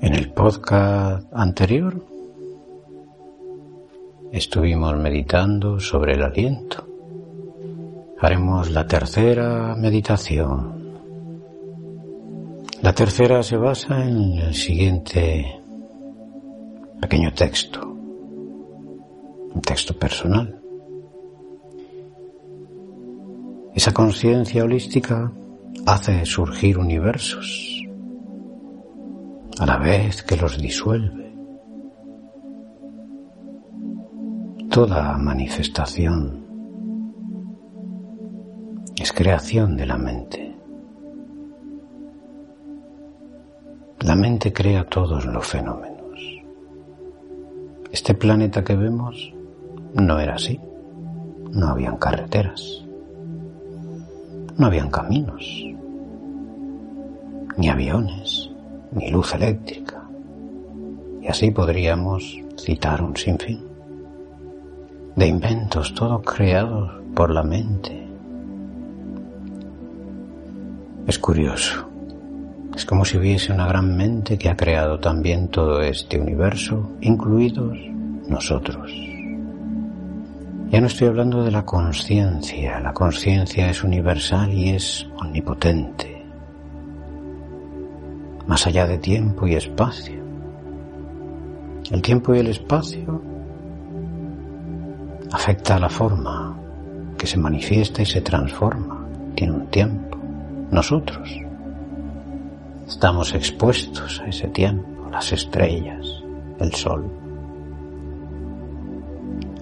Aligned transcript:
En 0.00 0.14
el 0.14 0.30
podcast 0.30 1.26
anterior 1.32 2.00
estuvimos 4.32 4.96
meditando 4.96 5.80
sobre 5.80 6.12
el 6.12 6.22
aliento. 6.22 6.86
Haremos 8.20 8.70
la 8.70 8.86
tercera 8.86 9.74
meditación. 9.76 11.00
La 12.80 12.92
tercera 12.92 13.42
se 13.42 13.56
basa 13.56 14.04
en 14.04 14.38
el 14.38 14.54
siguiente 14.54 15.60
pequeño 17.00 17.34
texto, 17.34 17.84
un 17.84 19.60
texto 19.66 19.98
personal. 19.98 20.62
Esa 23.74 23.92
conciencia 23.92 24.62
holística 24.62 25.32
hace 25.86 26.24
surgir 26.24 26.78
universos 26.78 27.77
a 29.58 29.66
la 29.66 29.76
vez 29.76 30.22
que 30.22 30.36
los 30.36 30.58
disuelve. 30.58 31.34
Toda 34.70 35.18
manifestación 35.18 36.46
es 39.00 39.12
creación 39.12 39.76
de 39.76 39.86
la 39.86 39.96
mente. 39.96 40.56
La 44.00 44.14
mente 44.14 44.52
crea 44.52 44.84
todos 44.84 45.26
los 45.26 45.44
fenómenos. 45.44 45.98
Este 47.90 48.14
planeta 48.14 48.62
que 48.62 48.76
vemos 48.76 49.34
no 49.94 50.20
era 50.20 50.34
así. 50.34 50.60
No 51.50 51.68
habían 51.68 51.96
carreteras. 51.96 52.84
No 54.56 54.66
habían 54.66 54.90
caminos. 54.90 55.64
Ni 57.56 57.68
aviones 57.68 58.47
ni 58.92 59.10
luz 59.10 59.34
eléctrica. 59.34 60.02
Y 61.22 61.28
así 61.28 61.50
podríamos 61.50 62.38
citar 62.56 63.02
un 63.02 63.16
sinfín 63.16 63.68
de 65.16 65.26
inventos, 65.26 65.94
todos 65.94 66.22
creados 66.22 66.90
por 67.14 67.30
la 67.30 67.42
mente. 67.42 68.06
Es 71.06 71.18
curioso. 71.18 71.88
Es 72.76 72.84
como 72.84 73.04
si 73.04 73.16
hubiese 73.18 73.52
una 73.52 73.66
gran 73.66 73.96
mente 73.96 74.38
que 74.38 74.48
ha 74.48 74.56
creado 74.56 75.00
también 75.00 75.48
todo 75.48 75.80
este 75.80 76.20
universo, 76.20 76.92
incluidos 77.00 77.76
nosotros. 78.28 78.92
Ya 80.70 80.80
no 80.80 80.86
estoy 80.86 81.08
hablando 81.08 81.42
de 81.42 81.50
la 81.50 81.64
conciencia. 81.64 82.78
La 82.78 82.92
conciencia 82.92 83.70
es 83.70 83.82
universal 83.82 84.52
y 84.52 84.68
es 84.68 85.08
omnipotente 85.18 86.17
más 88.48 88.66
allá 88.66 88.86
de 88.86 88.96
tiempo 88.96 89.46
y 89.46 89.54
espacio. 89.54 90.20
El 91.90 92.02
tiempo 92.02 92.34
y 92.34 92.38
el 92.38 92.48
espacio 92.48 93.22
afecta 95.30 95.76
a 95.76 95.78
la 95.78 95.90
forma 95.90 96.58
que 97.18 97.26
se 97.26 97.38
manifiesta 97.38 98.00
y 98.00 98.06
se 98.06 98.22
transforma. 98.22 99.06
Tiene 99.34 99.52
un 99.52 99.66
tiempo. 99.66 100.16
Nosotros 100.70 101.30
estamos 102.86 103.34
expuestos 103.34 104.20
a 104.20 104.28
ese 104.28 104.48
tiempo, 104.48 105.10
las 105.10 105.30
estrellas, 105.30 106.06
el 106.58 106.72
sol. 106.72 107.04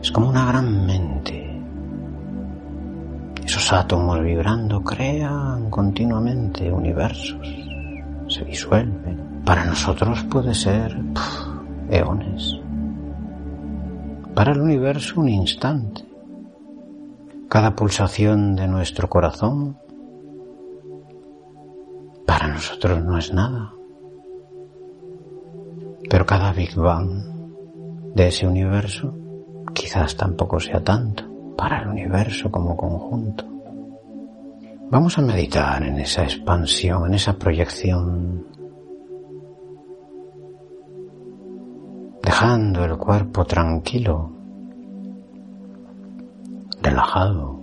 Es 0.00 0.12
como 0.12 0.28
una 0.28 0.46
gran 0.46 0.86
mente. 0.86 1.60
Esos 3.44 3.72
átomos 3.72 4.22
vibrando 4.22 4.80
crean 4.82 5.70
continuamente 5.70 6.70
universos 6.70 7.65
se 8.36 8.44
disuelven. 8.44 9.42
Para 9.44 9.64
nosotros 9.64 10.22
puede 10.24 10.54
ser 10.54 10.94
eones. 11.88 12.60
Para 14.34 14.52
el 14.52 14.60
universo 14.60 15.20
un 15.20 15.28
instante. 15.30 16.04
Cada 17.48 17.74
pulsación 17.74 18.54
de 18.54 18.68
nuestro 18.68 19.08
corazón 19.08 19.78
para 22.26 22.48
nosotros 22.48 23.02
no 23.02 23.16
es 23.16 23.32
nada. 23.32 23.72
Pero 26.10 26.26
cada 26.26 26.52
Big 26.52 26.74
Bang 26.74 27.22
de 28.14 28.28
ese 28.28 28.46
universo 28.46 29.14
quizás 29.72 30.14
tampoco 30.16 30.60
sea 30.60 30.84
tanto 30.84 31.24
para 31.56 31.80
el 31.80 31.88
universo 31.88 32.50
como 32.50 32.76
conjunto. 32.76 33.55
Vamos 34.88 35.18
a 35.18 35.20
meditar 35.22 35.82
en 35.82 35.98
esa 35.98 36.22
expansión, 36.22 37.06
en 37.06 37.14
esa 37.14 37.36
proyección, 37.36 38.46
dejando 42.22 42.84
el 42.84 42.96
cuerpo 42.96 43.44
tranquilo, 43.44 44.30
relajado, 46.80 47.60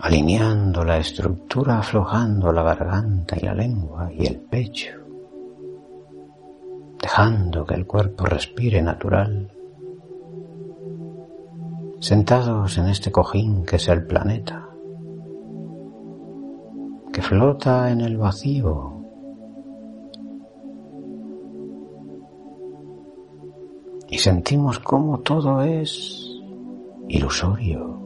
alineando 0.00 0.84
la 0.84 0.98
estructura, 0.98 1.80
aflojando 1.80 2.52
la 2.52 2.62
garganta 2.62 3.36
y 3.36 3.44
la 3.44 3.54
lengua 3.54 4.08
y 4.12 4.24
el 4.24 4.36
pecho, 4.36 4.92
dejando 7.02 7.66
que 7.66 7.74
el 7.74 7.86
cuerpo 7.86 8.24
respire 8.26 8.80
natural 8.80 9.50
sentados 12.04 12.76
en 12.76 12.88
este 12.88 13.10
cojín 13.10 13.64
que 13.64 13.76
es 13.76 13.88
el 13.88 14.04
planeta, 14.06 14.68
que 17.10 17.22
flota 17.22 17.90
en 17.90 18.02
el 18.02 18.18
vacío. 18.18 18.92
Y 24.10 24.18
sentimos 24.18 24.80
cómo 24.80 25.20
todo 25.20 25.62
es 25.62 26.42
ilusorio, 27.08 27.98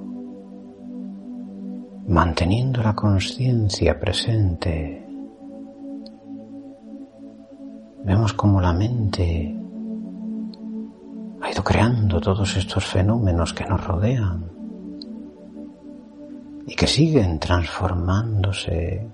manteniendo 2.07 2.85
la 2.85 2.95
conciencia 2.95 3.99
presente. 3.99 5.05
Vemos 8.05 8.33
como 8.33 8.61
la 8.61 8.73
mente 8.73 9.57
creando 11.63 12.21
todos 12.21 12.57
estos 12.57 12.85
fenómenos 12.85 13.53
que 13.55 13.65
nos 13.65 13.85
rodean 13.85 14.45
y 16.67 16.75
que 16.75 16.87
siguen 16.87 17.39
transformándose. 17.39 19.09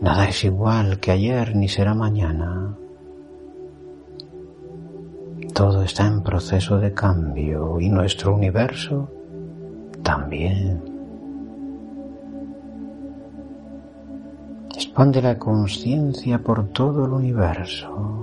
Nada 0.00 0.28
es 0.28 0.44
igual 0.44 1.00
que 1.00 1.12
ayer 1.12 1.56
ni 1.56 1.68
será 1.68 1.94
mañana. 1.94 2.76
Todo 5.54 5.82
está 5.82 6.06
en 6.06 6.22
proceso 6.22 6.78
de 6.78 6.92
cambio 6.92 7.78
y 7.80 7.88
nuestro 7.88 8.34
universo 8.34 9.10
también. 10.02 10.82
Expande 14.74 15.22
la 15.22 15.38
conciencia 15.38 16.38
por 16.42 16.68
todo 16.68 17.06
el 17.06 17.12
universo. 17.12 18.21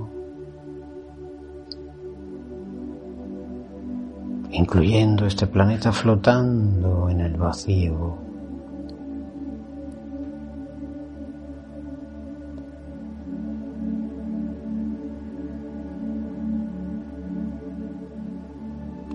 Incluyendo 4.60 5.26
este 5.26 5.48
planeta 5.48 5.94
flotando 5.94 7.08
en 7.10 7.22
el 7.22 7.38
vacío. 7.38 8.18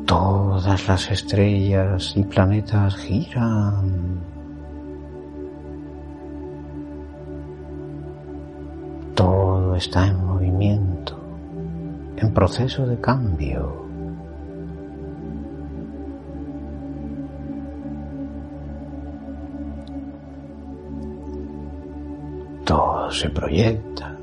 Todas 0.06 0.88
las 0.88 1.10
estrellas 1.10 2.14
y 2.16 2.22
planetas 2.22 2.96
giran. 2.96 4.20
Todo 9.14 9.76
está 9.76 10.06
en 10.06 10.24
movimiento, 10.24 11.18
en 12.16 12.32
proceso 12.32 12.86
de 12.86 12.98
cambio. 12.98 13.83
Todo 22.64 23.10
se 23.10 23.28
proyecta, 23.28 24.16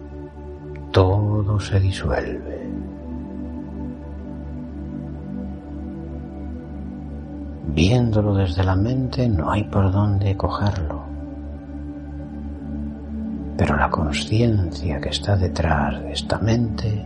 todo 0.91 1.59
se 1.59 1.79
disuelve. 1.79 2.69
Viéndolo 7.67 8.33
desde 8.33 8.63
la 8.63 8.75
mente 8.75 9.29
no 9.29 9.51
hay 9.51 9.63
por 9.65 9.91
dónde 9.91 10.35
cogerlo. 10.35 11.03
Pero 13.57 13.77
la 13.77 13.89
conciencia 13.91 14.99
que 14.99 15.09
está 15.09 15.37
detrás 15.37 16.01
de 16.01 16.11
esta 16.11 16.39
mente, 16.39 17.05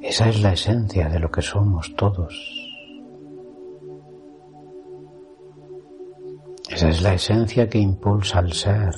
esa 0.00 0.28
es 0.28 0.40
la 0.40 0.52
esencia 0.52 1.08
de 1.08 1.18
lo 1.18 1.30
que 1.30 1.42
somos 1.42 1.94
todos. 1.96 2.67
Esa 6.78 6.90
es 6.90 7.02
la 7.02 7.14
esencia 7.14 7.68
que 7.68 7.80
impulsa 7.80 8.38
al 8.38 8.52
ser, 8.52 8.94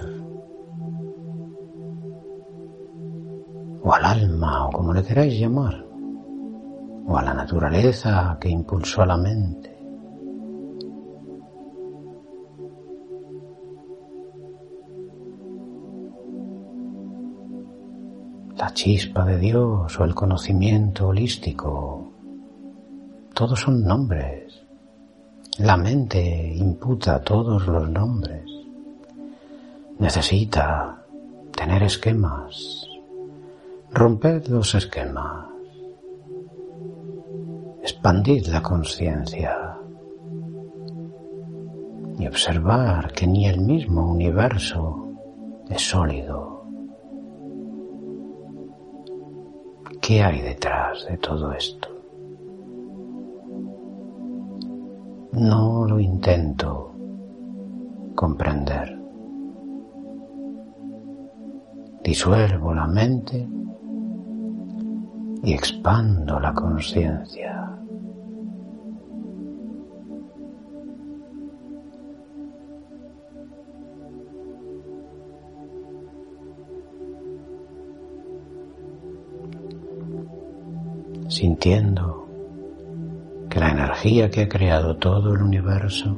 o 3.82 3.94
al 3.94 4.04
alma, 4.04 4.66
o 4.66 4.70
como 4.70 4.92
le 4.92 5.02
queráis 5.02 5.40
llamar, 5.40 5.86
o 7.06 7.16
a 7.16 7.22
la 7.22 7.32
naturaleza 7.32 8.36
que 8.38 8.50
impulsó 8.50 9.00
a 9.00 9.06
la 9.06 9.16
mente. 9.16 9.78
La 18.58 18.74
chispa 18.74 19.24
de 19.24 19.38
Dios 19.38 19.98
o 19.98 20.04
el 20.04 20.14
conocimiento 20.14 21.08
holístico, 21.08 22.12
todos 23.32 23.58
son 23.58 23.82
nombres. 23.82 24.59
La 25.58 25.76
mente 25.76 26.54
imputa 26.54 27.22
todos 27.22 27.66
los 27.66 27.88
nombres. 27.90 28.44
Necesita 29.98 31.04
tener 31.54 31.82
esquemas. 31.82 32.86
Romped 33.90 34.46
los 34.46 34.74
esquemas. 34.74 35.46
Expandid 37.82 38.46
la 38.46 38.62
conciencia 38.62 39.76
y 42.18 42.26
observar 42.26 43.12
que 43.12 43.26
ni 43.26 43.46
el 43.46 43.60
mismo 43.60 44.10
universo 44.10 45.08
es 45.68 45.82
sólido. 45.82 46.64
¿Qué 50.00 50.22
hay 50.22 50.40
detrás 50.40 51.06
de 51.06 51.18
todo 51.18 51.52
esto? 51.52 51.89
No 55.40 55.86
lo 55.86 55.98
intento 55.98 56.94
comprender. 58.14 59.00
Disuelvo 62.04 62.74
la 62.74 62.86
mente 62.86 63.48
y 65.42 65.54
expando 65.54 66.38
la 66.38 66.52
conciencia. 66.52 67.74
Sintiendo 81.28 82.29
que 83.50 83.58
la 83.58 83.70
energía 83.70 84.30
que 84.30 84.42
ha 84.42 84.48
creado 84.48 84.96
todo 84.96 85.34
el 85.34 85.42
universo 85.42 86.16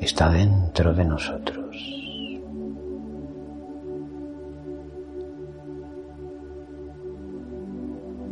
está 0.00 0.30
dentro 0.30 0.94
de 0.94 1.04
nosotros. 1.04 1.76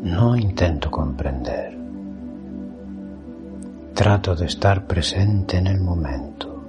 No 0.04 0.36
intento 0.36 0.88
comprender. 0.88 1.76
Trato 3.92 4.36
de 4.36 4.46
estar 4.46 4.86
presente 4.86 5.56
en 5.56 5.66
el 5.66 5.80
momento, 5.80 6.62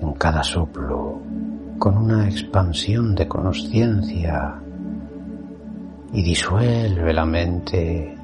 en 0.00 0.12
cada 0.12 0.44
soplo, 0.44 1.20
con 1.80 1.96
una 1.96 2.28
expansión 2.28 3.16
de 3.16 3.26
conciencia 3.26 4.60
y 6.16 6.22
disuelve 6.22 7.12
la 7.12 7.26
mente. 7.26 8.16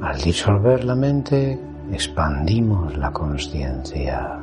Al 0.00 0.20
disolver 0.20 0.84
la 0.84 0.94
mente, 0.94 1.58
expandimos 1.90 2.96
la 2.96 3.10
conciencia. 3.10 4.38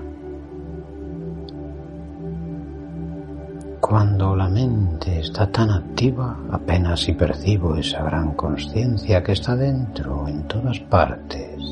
Cuando 3.80 4.36
la 4.36 4.50
mente 4.50 5.22
está 5.22 5.50
tan 5.50 5.72
activa, 5.72 6.38
apenas 6.52 7.00
si 7.00 7.14
percibo 7.14 7.78
esa 7.78 8.04
gran 8.04 8.34
conciencia 8.34 9.24
que 9.24 9.32
está 9.32 9.56
dentro, 9.56 10.28
en 10.28 10.44
todas 10.50 10.82
partes. 10.82 11.64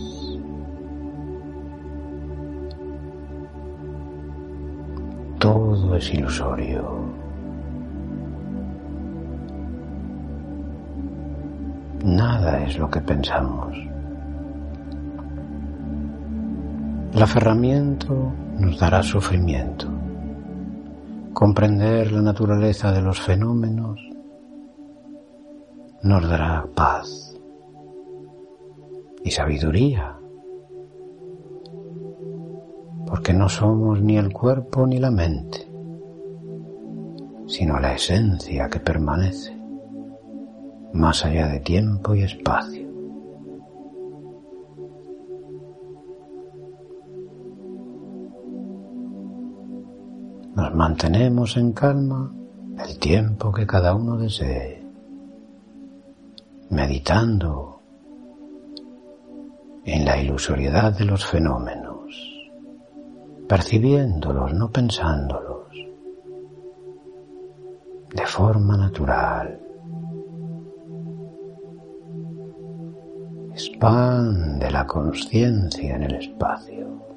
Todo 5.38 5.98
es 5.98 6.14
ilusorio. 6.14 7.27
Nada 12.28 12.62
es 12.62 12.78
lo 12.78 12.90
que 12.90 13.00
pensamos. 13.00 13.74
El 17.14 17.24
aferramiento 17.24 18.34
nos 18.60 18.78
dará 18.78 19.02
sufrimiento. 19.02 19.88
Comprender 21.32 22.12
la 22.12 22.22
naturaleza 22.22 22.92
de 22.92 23.02
los 23.02 23.22
fenómenos 23.22 24.02
nos 26.04 26.28
dará 26.28 26.66
paz 26.76 27.34
y 29.24 29.32
sabiduría, 29.32 30.18
porque 33.06 33.34
no 33.34 33.48
somos 33.48 34.02
ni 34.02 34.18
el 34.18 34.34
cuerpo 34.34 34.86
ni 34.86 35.00
la 35.00 35.12
mente, 35.12 35.66
sino 37.48 37.80
la 37.80 37.94
esencia 37.94 38.68
que 38.68 38.82
permanece 38.82 39.57
más 40.98 41.24
allá 41.24 41.48
de 41.48 41.60
tiempo 41.60 42.16
y 42.16 42.24
espacio. 42.24 42.88
Nos 50.56 50.74
mantenemos 50.74 51.56
en 51.56 51.72
calma 51.72 52.34
el 52.84 52.98
tiempo 52.98 53.52
que 53.52 53.68
cada 53.68 53.94
uno 53.94 54.18
desee, 54.18 54.84
meditando 56.72 57.82
en 59.86 60.04
la 60.04 60.20
ilusoriedad 60.20 60.98
de 60.98 61.06
los 61.06 61.26
fenómenos, 61.26 62.50
percibiéndolos, 63.48 64.54
no 64.54 64.72
pensándolos, 64.72 65.68
de 68.14 68.26
forma 68.26 68.78
natural. 68.78 69.67
Expande 73.58 74.70
la 74.70 74.86
conciencia 74.86 75.96
en 75.96 76.04
el 76.04 76.16
espacio. 76.16 77.17